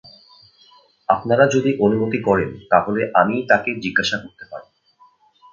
[1.09, 4.67] আপনারা যদি অনুমতি করেন তা হলে আমিই তাকে জিজ্ঞাসা করতে পারি।